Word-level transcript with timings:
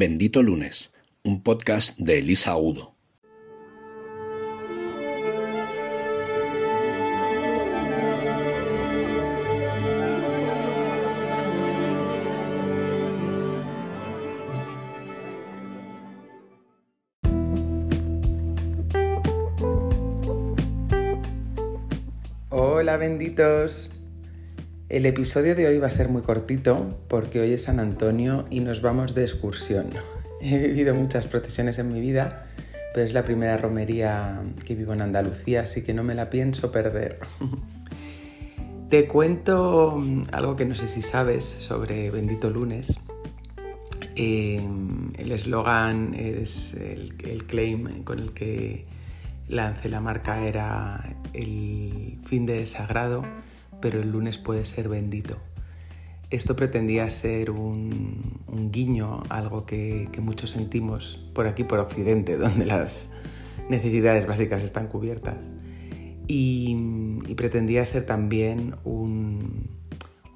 Bendito 0.00 0.44
Lunes, 0.44 0.92
un 1.24 1.42
podcast 1.42 1.98
de 1.98 2.20
Elisa 2.20 2.56
Udo. 2.56 2.94
Hola 22.50 22.96
benditos. 22.98 23.97
El 24.88 25.04
episodio 25.04 25.54
de 25.54 25.66
hoy 25.66 25.76
va 25.76 25.88
a 25.88 25.90
ser 25.90 26.08
muy 26.08 26.22
cortito 26.22 26.96
porque 27.08 27.40
hoy 27.40 27.52
es 27.52 27.64
San 27.64 27.78
Antonio 27.78 28.46
y 28.48 28.60
nos 28.60 28.80
vamos 28.80 29.14
de 29.14 29.20
excursión. 29.20 29.90
He 30.40 30.56
vivido 30.56 30.94
muchas 30.94 31.26
procesiones 31.26 31.78
en 31.78 31.92
mi 31.92 32.00
vida, 32.00 32.46
pero 32.94 33.04
es 33.04 33.12
la 33.12 33.22
primera 33.22 33.58
romería 33.58 34.40
que 34.64 34.74
vivo 34.74 34.94
en 34.94 35.02
Andalucía, 35.02 35.60
así 35.60 35.84
que 35.84 35.92
no 35.92 36.04
me 36.04 36.14
la 36.14 36.30
pienso 36.30 36.72
perder. 36.72 37.18
Te 38.88 39.06
cuento 39.06 40.02
algo 40.32 40.56
que 40.56 40.64
no 40.64 40.74
sé 40.74 40.88
si 40.88 41.02
sabes 41.02 41.44
sobre 41.44 42.10
Bendito 42.10 42.48
Lunes. 42.48 42.98
Eh, 44.16 44.66
el 45.18 45.32
eslogan 45.32 46.14
es 46.14 46.72
el, 46.72 47.12
el 47.24 47.44
claim 47.44 48.04
con 48.04 48.20
el 48.20 48.32
que 48.32 48.86
lancé 49.48 49.90
la 49.90 50.00
marca 50.00 50.46
era 50.46 51.14
el 51.34 52.16
fin 52.24 52.46
de 52.46 52.64
sagrado 52.64 53.22
pero 53.80 54.00
el 54.00 54.10
lunes 54.10 54.38
puede 54.38 54.64
ser 54.64 54.88
bendito. 54.88 55.38
Esto 56.30 56.56
pretendía 56.56 57.08
ser 57.08 57.50
un, 57.50 58.42
guiño, 58.70 59.22
algo 59.30 59.64
que, 59.64 60.10
muchos 60.20 60.50
sentimos 60.50 61.20
por 61.34 61.46
aquí, 61.46 61.64
por 61.64 61.78
Occidente, 61.78 62.36
donde 62.38 62.66
las 62.66 63.10
necesidades 63.68 64.26
básicas 64.26 64.62
están 64.62 64.88
cubiertas. 64.88 65.52
Y, 66.26 66.76
pretendía 67.36 67.86
ser 67.86 68.04
también 68.04 68.74
un, 68.84 69.70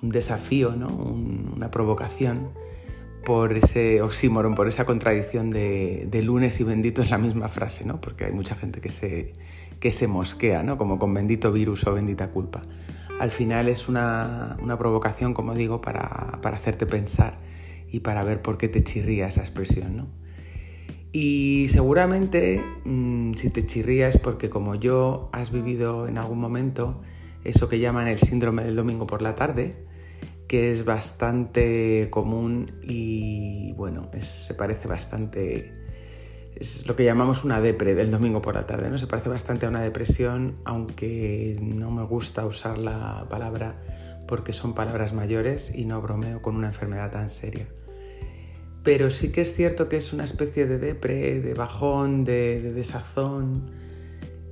desafío, 0.00 0.70
una 0.70 1.70
provocación 1.70 2.50
por 3.24 3.52
ese 3.52 4.02
oxímoron, 4.02 4.54
por 4.54 4.68
esa 4.68 4.84
contradicción 4.84 5.50
de, 5.50 6.22
lunes 6.24 6.60
y 6.60 6.64
bendito 6.64 7.02
en 7.02 7.10
la 7.10 7.18
misma 7.18 7.48
frase, 7.48 7.84
¿no? 7.84 8.00
porque 8.00 8.24
hay 8.24 8.32
mucha 8.32 8.54
gente 8.54 8.80
que 8.80 8.90
se, 8.90 9.34
que 9.80 9.92
se 9.92 10.08
mosquea, 10.08 10.62
¿no? 10.62 10.78
como 10.78 10.98
con 10.98 11.12
bendito 11.12 11.52
virus 11.52 11.86
o 11.86 11.92
bendita 11.92 12.30
culpa 12.30 12.62
al 13.20 13.30
final 13.30 13.68
es 13.68 13.88
una, 13.88 14.56
provocación, 14.78 15.34
como 15.34 15.54
digo, 15.54 15.80
para, 15.80 16.40
hacerte 16.42 16.86
pensar 16.86 17.38
y 17.90 18.00
para 18.00 18.24
ver 18.24 18.42
por 18.42 18.58
qué 18.58 18.68
te 18.68 18.82
chirría 18.82 19.28
esa 19.28 19.40
expresión, 19.40 19.96
¿no? 19.96 20.06
Y 21.14 21.66
seguramente 21.68 22.64
mm, 22.84 23.34
si 23.34 23.50
te 23.50 23.66
chirría 23.66 24.08
es 24.08 24.16
porque 24.16 24.48
como 24.48 24.74
yo 24.76 25.28
has 25.32 25.52
vivido 25.52 26.08
en 26.08 26.16
algún 26.16 26.40
momento 26.40 27.02
eso 27.44 27.68
que 27.68 27.80
llaman 27.80 28.08
el 28.08 28.18
síndrome 28.18 28.64
del 28.64 28.76
domingo 28.76 29.06
por 29.06 29.20
la 29.20 29.36
tarde, 29.36 29.76
que 30.48 30.70
es 30.70 30.86
bastante 30.86 32.08
común 32.10 32.72
y 32.82 33.72
bueno, 33.74 34.10
se 34.20 34.54
parece 34.54 34.88
bastante 34.88 35.81
es 36.62 36.86
lo 36.86 36.94
que 36.94 37.04
llamamos 37.04 37.42
una 37.42 37.60
depre 37.60 37.94
del 37.94 38.10
domingo 38.10 38.40
por 38.40 38.54
la 38.54 38.66
tarde, 38.66 38.88
¿no? 38.88 38.96
Se 38.96 39.08
parece 39.08 39.28
bastante 39.28 39.66
a 39.66 39.68
una 39.68 39.82
depresión, 39.82 40.56
aunque 40.64 41.58
no 41.60 41.90
me 41.90 42.04
gusta 42.04 42.46
usar 42.46 42.78
la 42.78 43.26
palabra 43.28 43.82
porque 44.28 44.52
son 44.52 44.72
palabras 44.72 45.12
mayores 45.12 45.74
y 45.74 45.84
no 45.84 46.00
bromeo 46.00 46.40
con 46.40 46.54
una 46.54 46.68
enfermedad 46.68 47.10
tan 47.10 47.30
seria. 47.30 47.66
Pero 48.84 49.10
sí 49.10 49.32
que 49.32 49.40
es 49.40 49.54
cierto 49.54 49.88
que 49.88 49.96
es 49.96 50.12
una 50.12 50.22
especie 50.22 50.66
de 50.66 50.78
depre, 50.78 51.40
de 51.40 51.54
bajón, 51.54 52.24
de, 52.24 52.72
desazón. 52.72 53.72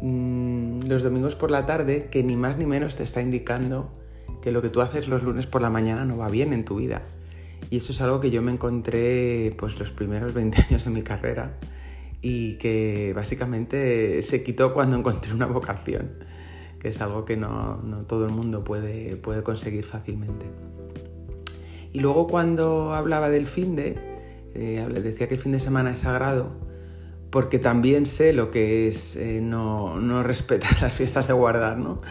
Mm, 0.00 0.82
los 0.86 1.04
domingos 1.04 1.36
por 1.36 1.52
la 1.52 1.66
tarde, 1.66 2.08
que 2.10 2.24
ni 2.24 2.36
más 2.36 2.58
ni 2.58 2.66
menos 2.66 2.96
te 2.96 3.04
está 3.04 3.22
indicando 3.22 3.92
que 4.42 4.50
lo 4.50 4.60
que 4.60 4.70
tú 4.70 4.80
haces 4.80 5.06
los 5.06 5.22
lunes 5.22 5.46
por 5.46 5.62
la 5.62 5.70
mañana 5.70 6.04
no 6.04 6.16
va 6.16 6.28
bien 6.28 6.52
en 6.52 6.64
tu 6.64 6.76
vida. 6.76 7.02
Y 7.70 7.76
eso 7.76 7.92
es 7.92 8.00
algo 8.00 8.18
que 8.18 8.32
yo 8.32 8.42
me 8.42 8.50
encontré 8.50 9.54
pues 9.56 9.78
los 9.78 9.92
primeros 9.92 10.34
20 10.34 10.62
años 10.68 10.84
de 10.84 10.90
mi 10.90 11.02
carrera 11.02 11.58
y 12.22 12.54
que 12.54 13.12
básicamente 13.14 14.22
se 14.22 14.44
quitó 14.44 14.72
cuando 14.72 14.96
encontré 14.96 15.34
una 15.34 15.46
vocación, 15.46 16.12
que 16.78 16.88
es 16.88 17.00
algo 17.00 17.24
que 17.24 17.36
no, 17.36 17.80
todo 18.06 18.24
el 18.24 18.32
mundo 18.32 18.62
puede, 18.62 19.16
puede 19.16 19.42
conseguir 19.42 19.84
fácilmente. 19.84 20.46
Y 21.92 22.00
luego 22.00 22.28
cuando 22.28 22.94
hablaba 22.94 23.28
del 23.28 23.46
fin 23.46 23.74
de, 23.74 23.98
eh, 24.54 24.86
decía 25.02 25.26
que 25.26 25.34
el 25.34 25.40
fin 25.40 25.52
de 25.52 25.60
semana 25.60 25.90
es 25.90 25.98
sagrado, 25.98 26.52
porque 27.30 27.58
también 27.58 28.06
sé 28.06 28.32
lo 28.32 28.50
que 28.50 28.88
es 28.88 29.16
eh, 29.16 29.40
no, 29.42 29.98
no, 30.00 30.22
respetar 30.22 30.70
las 30.80 30.94
fiestas 30.94 31.26
de 31.26 31.34
guardar. 31.34 31.76
¿no? 31.76 32.02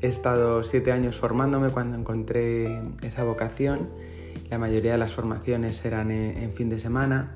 He 0.00 0.08
estado 0.08 0.64
siete 0.64 0.90
años 0.90 1.16
formándome 1.16 1.70
cuando 1.70 1.96
encontré 1.96 2.82
esa 3.02 3.22
vocación. 3.22 3.90
La 4.50 4.58
mayoría 4.58 4.92
de 4.92 4.98
las 4.98 5.12
formaciones 5.12 5.82
eran 5.84 6.10
en 6.10 6.52
fin 6.52 6.68
de 6.68 6.78
semana 6.78 7.32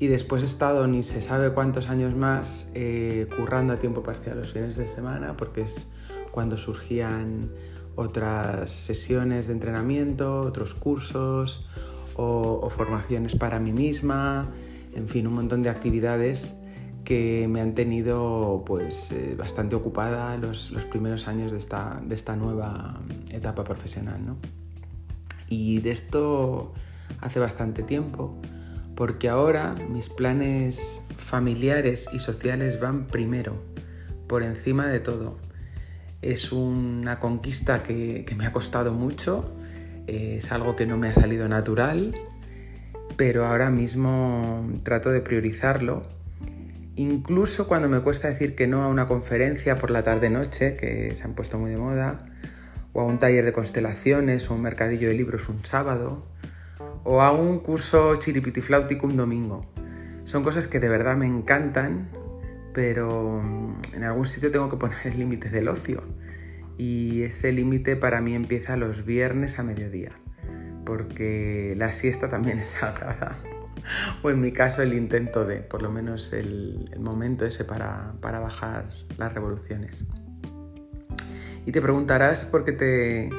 y 0.00 0.06
después 0.06 0.42
he 0.42 0.46
estado 0.46 0.86
ni 0.86 1.02
se 1.02 1.20
sabe 1.20 1.52
cuántos 1.52 1.90
años 1.90 2.16
más 2.16 2.70
eh, 2.74 3.28
currando 3.36 3.74
a 3.74 3.78
tiempo 3.78 4.02
parcial 4.02 4.38
los 4.38 4.52
fines 4.52 4.74
de 4.76 4.88
semana 4.88 5.36
porque 5.36 5.60
es 5.60 5.88
cuando 6.32 6.56
surgían 6.56 7.50
otras 7.96 8.72
sesiones 8.72 9.48
de 9.48 9.52
entrenamiento, 9.52 10.40
otros 10.40 10.74
cursos 10.74 11.68
o, 12.16 12.70
formaciones 12.70 13.36
para 13.36 13.60
mí 13.60 13.72
misma, 13.72 14.48
en 14.94 15.06
fin, 15.06 15.26
un 15.26 15.34
montón 15.34 15.62
de 15.62 15.68
actividades 15.68 16.56
que 17.04 17.46
me 17.48 17.60
han 17.60 17.74
tenido 17.74 18.62
pues 18.64 19.12
eh, 19.12 19.34
bastante 19.36 19.76
ocupada 19.76 20.36
los, 20.38 20.70
los, 20.70 20.84
primeros 20.86 21.28
años 21.28 21.52
de 21.52 21.58
esta, 21.58 22.00
de 22.02 22.14
esta 22.14 22.36
nueva 22.36 22.98
etapa 23.30 23.64
profesional. 23.64 24.24
¿no? 24.24 24.36
Y 25.50 25.80
de 25.80 25.90
esto 25.90 26.72
hace 27.20 27.38
bastante 27.38 27.82
tiempo 27.82 28.40
porque 29.00 29.30
ahora 29.30 29.76
mis 29.88 30.10
planes 30.10 31.00
familiares 31.16 32.06
y 32.12 32.18
sociales 32.18 32.80
van 32.80 33.06
primero, 33.06 33.56
por 34.26 34.42
encima 34.42 34.88
de 34.88 35.00
todo. 35.00 35.38
Es 36.20 36.52
una 36.52 37.18
conquista 37.18 37.82
que, 37.82 38.26
me 38.36 38.44
ha 38.44 38.52
costado 38.52 38.92
mucho, 38.92 39.56
es 40.06 40.52
algo 40.52 40.76
que 40.76 40.84
no 40.84 40.98
me 40.98 41.08
ha 41.08 41.14
salido 41.14 41.48
natural, 41.48 42.14
pero 43.16 43.46
ahora 43.46 43.70
mismo 43.70 44.68
trato 44.82 45.10
de 45.10 45.22
priorizarlo. 45.22 46.02
Incluso 46.94 47.68
cuando 47.68 47.88
me 47.88 48.00
cuesta 48.00 48.28
decir 48.28 48.54
que 48.54 48.66
no 48.66 48.82
a 48.82 48.88
una 48.88 49.06
conferencia 49.06 49.78
por 49.78 49.90
la 49.90 50.02
tarde-noche, 50.02 50.76
que 50.76 51.14
se 51.14 51.24
han 51.24 51.32
puesto 51.32 51.58
muy 51.58 51.70
de 51.70 51.78
moda, 51.78 52.18
o 52.92 53.00
a 53.00 53.04
un 53.04 53.18
taller 53.18 53.46
de 53.46 53.52
constelaciones 53.54 54.50
o 54.50 54.54
un 54.56 54.60
mercadillo 54.60 55.08
de 55.08 55.14
libros 55.14 55.48
un 55.48 55.64
sábado, 55.64 56.26
o 57.04 57.22
a 57.22 57.32
un 57.32 57.58
curso 57.60 58.16
chiripitifláutico 58.16 59.06
un 59.06 59.16
domingo. 59.16 59.62
Son 60.24 60.42
cosas 60.42 60.68
que 60.68 60.80
de 60.80 60.88
verdad 60.88 61.16
me 61.16 61.26
encantan, 61.26 62.08
pero 62.72 63.40
mm, 63.42 63.80
en 63.94 64.04
algún 64.04 64.26
sitio 64.26 64.50
tengo 64.50 64.68
que 64.68 64.76
poner 64.76 64.98
el 65.04 65.18
límite 65.18 65.48
del 65.48 65.68
ocio. 65.68 66.02
Y 66.76 67.22
ese 67.22 67.52
límite 67.52 67.96
para 67.96 68.20
mí 68.20 68.34
empieza 68.34 68.76
los 68.76 69.04
viernes 69.04 69.58
a 69.58 69.62
mediodía, 69.62 70.12
porque 70.84 71.74
la 71.76 71.92
siesta 71.92 72.28
también 72.28 72.58
es 72.58 72.68
sagrada. 72.68 73.38
o 74.22 74.30
en 74.30 74.40
mi 74.40 74.52
caso 74.52 74.82
el 74.82 74.94
intento 74.94 75.44
de, 75.44 75.58
por 75.58 75.82
lo 75.82 75.90
menos 75.90 76.32
el, 76.32 76.90
momento 76.98 77.44
ese 77.44 77.64
para, 77.64 78.14
bajar 78.20 78.86
las 79.18 79.34
revoluciones. 79.34 80.06
Y 81.66 81.72
te 81.72 81.82
preguntarás 81.82 82.46
por 82.46 82.64
qué 82.64 82.72
te, 82.72 83.30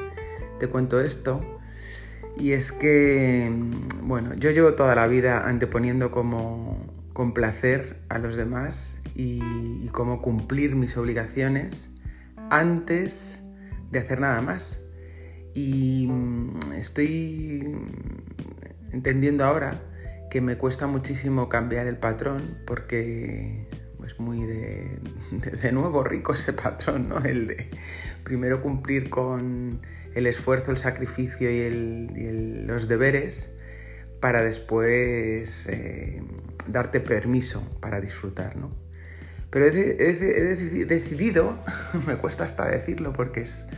te 0.60 0.68
cuento 0.68 1.00
esto. 1.00 1.40
Y 2.36 2.52
es 2.52 2.72
que, 2.72 3.50
mm, 3.50 4.08
bueno, 4.08 4.34
yo 4.34 4.50
llevo 4.50 4.74
toda 4.74 4.94
la 4.94 5.06
vida 5.06 5.48
anteponiendo 5.48 6.10
como 6.10 6.86
complacer 7.12 8.02
a 8.08 8.18
los 8.18 8.36
demás 8.36 9.02
y, 9.14 9.40
y 9.82 9.88
cumplir 10.22 10.76
mis 10.76 10.96
obligaciones 10.96 11.92
antes 12.50 13.42
de 13.90 13.98
hacer 13.98 14.20
nada 14.20 14.40
más. 14.40 14.80
Y 15.54 16.06
mm, 16.08 16.72
estoy 16.76 17.76
entendiendo 18.92 19.44
ahora 19.44 19.82
que 20.30 20.40
me 20.40 20.56
cuesta 20.56 20.86
muchísimo 20.86 21.48
cambiar 21.48 21.86
el 21.86 21.98
patrón 21.98 22.58
porque 22.66 23.68
es 24.04 24.18
muy 24.18 24.44
de, 24.44 24.98
de, 25.62 25.72
nuevo 25.72 26.04
rico 26.04 26.32
ese 26.32 26.52
patrón, 26.52 27.08
¿no? 27.08 27.18
El 27.18 27.46
de 27.46 27.68
primero 28.24 28.62
cumplir 28.62 29.10
con 29.10 29.80
el 30.14 30.26
esfuerzo, 30.26 30.70
el 30.70 30.78
sacrificio 30.78 31.50
y, 31.50 32.64
los 32.66 32.88
deberes 32.88 33.56
para 34.20 34.42
después 34.42 35.66
eh, 35.68 36.22
darte 36.68 37.00
permiso 37.00 37.78
para 37.80 38.00
disfrutar, 38.00 38.56
¿no? 38.56 38.70
Pero 39.50 39.66
he, 39.66 39.72
decidido, 40.86 41.58
me 42.06 42.16
cuesta 42.16 42.44
hasta 42.44 42.66
decirlo 42.66 43.12
porque 43.12 43.40
es 43.42 43.68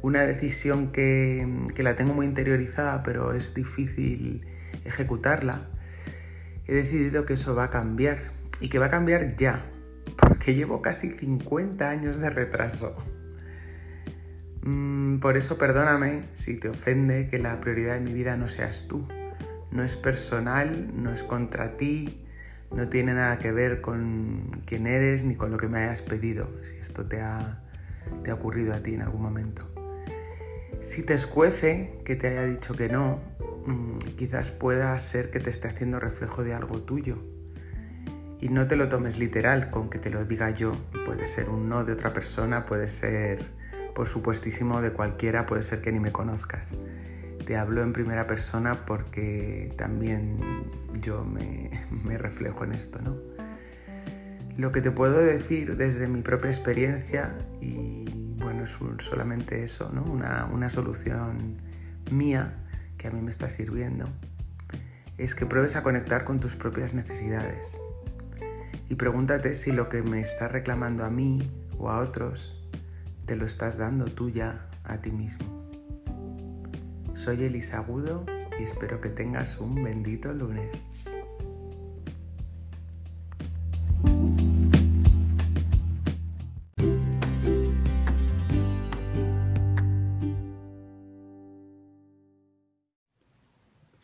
una 0.00 0.22
decisión 0.22 0.92
que, 0.92 1.64
que 1.74 1.82
la 1.82 1.94
tengo 1.94 2.14
muy 2.14 2.26
interiorizada, 2.26 3.02
pero 3.02 3.34
es 3.34 3.52
difícil 3.52 4.46
ejecutarla 4.84 5.68
he 6.70 6.74
decidido 6.74 7.24
que 7.24 7.32
eso 7.32 7.56
va 7.56 7.64
a 7.64 7.70
cambiar 7.70 8.18
y 8.60 8.68
que 8.68 8.78
va 8.78 8.86
a 8.86 8.90
cambiar 8.90 9.36
ya, 9.36 9.64
porque 10.16 10.54
llevo 10.54 10.82
casi 10.82 11.10
50 11.10 11.88
años 11.88 12.20
de 12.20 12.30
retraso. 12.30 12.94
Mm, 14.62 15.18
por 15.20 15.36
eso 15.36 15.56
perdóname 15.56 16.24
si 16.34 16.56
te 16.56 16.68
ofende 16.68 17.28
que 17.28 17.38
la 17.38 17.60
prioridad 17.60 17.94
de 17.94 18.00
mi 18.00 18.12
vida 18.12 18.36
no 18.36 18.48
seas 18.48 18.86
tú. 18.88 19.06
No 19.70 19.84
es 19.84 19.96
personal, 19.96 20.90
no 20.94 21.12
es 21.12 21.22
contra 21.22 21.76
ti, 21.76 22.26
no 22.74 22.88
tiene 22.88 23.14
nada 23.14 23.38
que 23.38 23.52
ver 23.52 23.80
con 23.80 24.62
quién 24.66 24.86
eres 24.86 25.24
ni 25.24 25.36
con 25.36 25.50
lo 25.50 25.58
que 25.58 25.68
me 25.68 25.80
hayas 25.80 26.02
pedido, 26.02 26.50
si 26.62 26.76
esto 26.76 27.06
te 27.06 27.20
ha, 27.20 27.62
te 28.22 28.30
ha 28.30 28.34
ocurrido 28.34 28.74
a 28.74 28.82
ti 28.82 28.94
en 28.94 29.02
algún 29.02 29.22
momento. 29.22 29.66
Si 30.82 31.02
te 31.02 31.14
escuece 31.14 32.00
que 32.04 32.16
te 32.16 32.28
haya 32.28 32.44
dicho 32.44 32.74
que 32.74 32.88
no, 32.88 33.20
mm, 33.66 33.98
quizás 34.16 34.50
pueda 34.50 34.98
ser 34.98 35.30
que 35.30 35.40
te 35.40 35.50
esté 35.50 35.68
haciendo 35.68 36.00
reflejo 36.00 36.42
de 36.42 36.54
algo 36.54 36.80
tuyo. 36.80 37.18
Y 38.40 38.48
no 38.48 38.66
te 38.66 38.76
lo 38.76 38.88
tomes 38.88 39.18
literal 39.18 39.70
con 39.70 39.90
que 39.90 39.98
te 39.98 40.08
lo 40.08 40.24
diga 40.24 40.50
yo. 40.50 40.72
Puede 41.04 41.26
ser 41.26 41.50
un 41.50 41.68
no 41.68 41.84
de 41.84 41.92
otra 41.92 42.12
persona, 42.12 42.64
puede 42.64 42.88
ser, 42.88 43.40
por 43.94 44.08
supuestísimo, 44.08 44.80
de 44.80 44.92
cualquiera, 44.92 45.44
puede 45.44 45.62
ser 45.62 45.82
que 45.82 45.92
ni 45.92 46.00
me 46.00 46.10
conozcas. 46.10 46.76
Te 47.44 47.58
hablo 47.58 47.82
en 47.82 47.92
primera 47.92 48.26
persona 48.26 48.86
porque 48.86 49.74
también 49.76 50.38
yo 51.00 51.24
me, 51.24 51.70
reflejo 52.18 52.64
en 52.64 52.72
esto, 52.72 53.00
¿no? 53.02 53.16
Lo 54.56 54.72
que 54.72 54.80
te 54.80 54.90
puedo 54.90 55.18
decir 55.18 55.76
desde 55.76 56.08
mi 56.08 56.22
propia 56.22 56.50
experiencia, 56.50 57.34
y 57.60 58.04
bueno, 58.36 58.64
es 58.64 58.76
solamente 59.04 59.62
eso, 59.62 59.90
¿no? 59.92 60.02
Una, 60.04 60.46
una 60.46 60.70
solución 60.70 61.60
mía 62.10 62.56
que 62.96 63.08
a 63.08 63.10
mí 63.10 63.20
me 63.20 63.30
está 63.30 63.48
sirviendo, 63.48 64.08
es 65.18 65.34
que 65.34 65.46
pruebes 65.46 65.76
a 65.76 65.82
conectar 65.82 66.24
con 66.24 66.40
tus 66.40 66.56
propias 66.56 66.94
necesidades. 66.94 67.78
Y 68.90 68.96
pregúntate 68.96 69.54
si 69.54 69.70
lo 69.70 69.88
que 69.88 70.02
me 70.02 70.20
está 70.20 70.48
reclamando 70.48 71.04
a 71.04 71.10
mí 71.10 71.48
o 71.78 71.90
a 71.90 72.00
otros, 72.00 72.60
te 73.24 73.36
lo 73.36 73.46
estás 73.46 73.78
dando 73.78 74.06
tú 74.06 74.30
ya 74.30 74.68
a 74.82 75.00
ti 75.00 75.12
mismo. 75.12 75.46
Soy 77.14 77.44
Elisa 77.44 77.78
Agudo 77.78 78.26
y 78.58 78.64
espero 78.64 79.00
que 79.00 79.08
tengas 79.08 79.58
un 79.58 79.84
bendito 79.84 80.32
lunes. 80.34 80.86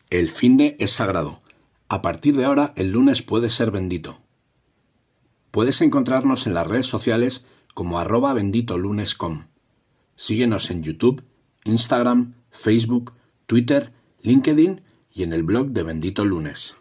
El 0.09 0.29
fin 0.29 0.55
de 0.55 0.77
es 0.79 0.91
sagrado. 0.91 1.41
A 1.89 2.01
partir 2.01 2.37
de 2.37 2.45
ahora, 2.45 2.71
el 2.77 2.91
lunes 2.91 3.21
puede 3.21 3.49
ser 3.49 3.71
bendito. 3.71 4.21
Puedes 5.57 5.81
encontrarnos 5.81 6.45
en 6.45 6.53
las 6.53 6.67
redes 6.67 6.85
sociales 6.85 7.43
como 7.73 7.97
arroba 7.97 8.31
benditolunes.com. 8.35 9.47
Síguenos 10.15 10.69
en 10.69 10.83
YouTube, 10.83 11.23
Instagram, 11.63 12.35
Facebook, 12.51 13.15
Twitter, 13.47 13.91
LinkedIn 14.21 14.81
y 15.11 15.23
en 15.23 15.33
el 15.33 15.41
blog 15.41 15.69
de 15.69 15.81
Bendito 15.81 16.25
Lunes. 16.25 16.75